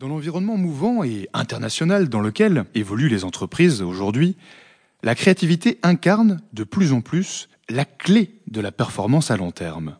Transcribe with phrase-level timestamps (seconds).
[0.00, 4.34] Dans l'environnement mouvant et international dans lequel évoluent les entreprises aujourd'hui,
[5.02, 9.98] la créativité incarne de plus en plus la clé de la performance à long terme.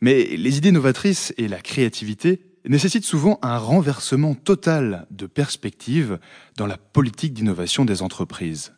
[0.00, 6.18] Mais les idées novatrices et la créativité nécessitent souvent un renversement total de perspective
[6.56, 8.74] dans la politique d'innovation des entreprises.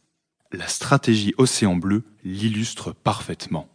[0.53, 3.71] La stratégie Océan Bleu l'illustre parfaitement.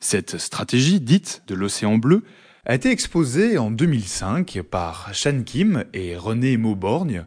[0.00, 2.24] Cette stratégie dite de l'Océan Bleu
[2.66, 7.24] a été exposée en 2005 par Shan Kim et René Mauborgne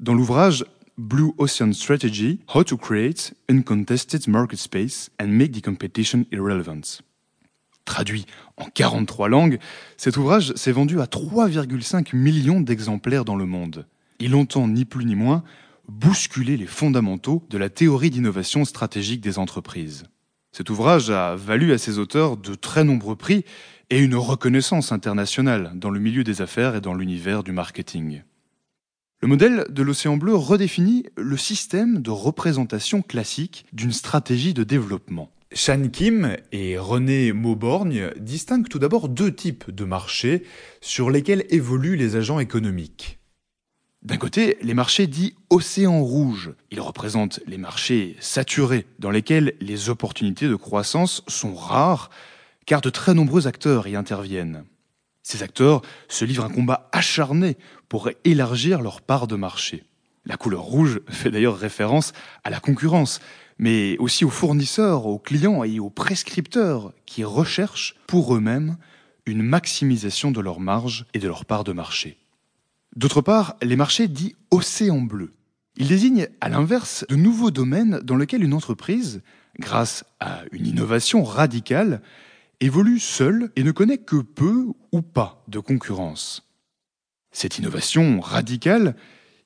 [0.00, 0.64] dans l'ouvrage
[0.98, 7.02] Blue Ocean Strategy How to Create Uncontested Market Space and Make the Competition Irrelevant.
[7.84, 8.26] Traduit
[8.56, 9.60] en 43 langues,
[9.96, 13.86] cet ouvrage s'est vendu à 3,5 millions d'exemplaires dans le monde.
[14.18, 15.44] Il entend ni plus ni moins
[15.88, 20.02] bousculer les fondamentaux de la théorie d'innovation stratégique des entreprises.
[20.52, 23.44] Cet ouvrage a valu à ses auteurs de très nombreux prix
[23.88, 28.22] et une reconnaissance internationale dans le milieu des affaires et dans l'univers du marketing.
[29.22, 35.30] Le modèle de l'océan bleu redéfinit le système de représentation classique d'une stratégie de développement.
[35.52, 40.44] Shan Kim et René Mauborgne distinguent tout d'abord deux types de marchés
[40.80, 43.19] sur lesquels évoluent les agents économiques.
[44.02, 46.52] D'un côté, les marchés dits océan rouge.
[46.70, 52.08] Ils représentent les marchés saturés, dans lesquels les opportunités de croissance sont rares,
[52.64, 54.64] car de très nombreux acteurs y interviennent.
[55.22, 57.58] Ces acteurs se livrent un combat acharné
[57.90, 59.84] pour élargir leur part de marché.
[60.24, 63.20] La couleur rouge fait d'ailleurs référence à la concurrence,
[63.58, 68.78] mais aussi aux fournisseurs, aux clients et aux prescripteurs qui recherchent pour eux-mêmes
[69.26, 72.16] une maximisation de leur marge et de leur part de marché.
[72.96, 75.32] D'autre part, les marchés dits océan bleu.
[75.76, 79.22] Ils désignent à l'inverse de nouveaux domaines dans lesquels une entreprise,
[79.58, 82.02] grâce à une innovation radicale,
[82.60, 86.50] évolue seule et ne connaît que peu ou pas de concurrence.
[87.32, 88.96] Cette innovation radicale,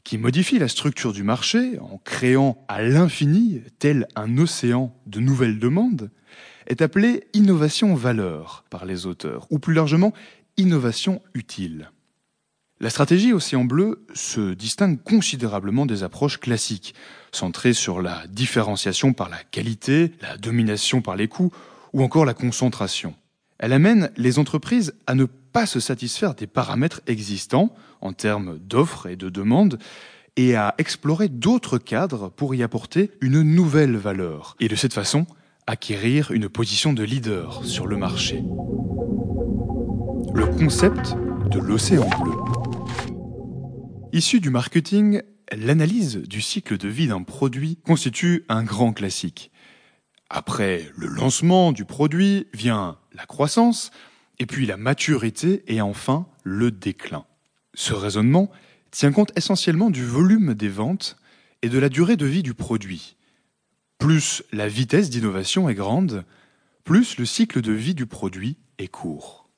[0.04, 5.58] qui modifie la structure du marché en créant à l'infini, tel un océan de nouvelles
[5.58, 6.10] demandes,
[6.66, 10.12] est appelée innovation valeur par les auteurs, ou plus largement
[10.56, 11.90] innovation utile.
[12.80, 16.94] La stratégie Océan Bleu se distingue considérablement des approches classiques,
[17.30, 21.52] centrées sur la différenciation par la qualité, la domination par les coûts
[21.92, 23.14] ou encore la concentration.
[23.58, 29.06] Elle amène les entreprises à ne pas se satisfaire des paramètres existants en termes d'offres
[29.06, 29.78] et de demandes
[30.36, 35.26] et à explorer d'autres cadres pour y apporter une nouvelle valeur et de cette façon
[35.68, 38.42] acquérir une position de leader sur le marché.
[40.34, 41.14] Le concept
[41.50, 42.33] de l'océan bleu.
[44.14, 49.50] Issu du marketing, l'analyse du cycle de vie d'un produit constitue un grand classique.
[50.30, 53.90] Après le lancement du produit vient la croissance,
[54.38, 57.24] et puis la maturité et enfin le déclin.
[57.74, 58.52] Ce raisonnement
[58.92, 61.16] tient compte essentiellement du volume des ventes
[61.62, 63.16] et de la durée de vie du produit.
[63.98, 66.24] Plus la vitesse d'innovation est grande,
[66.84, 69.48] plus le cycle de vie du produit est court.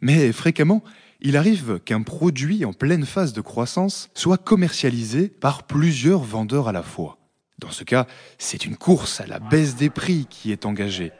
[0.00, 0.84] Mais fréquemment,
[1.22, 6.72] il arrive qu'un produit en pleine phase de croissance soit commercialisé par plusieurs vendeurs à
[6.72, 7.18] la fois.
[7.58, 11.12] Dans ce cas, c'est une course à la baisse des prix qui est engagée.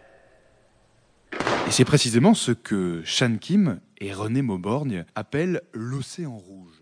[1.69, 6.82] Et c'est précisément ce que Shan Kim et René Mauborgne appellent l'océan rouge.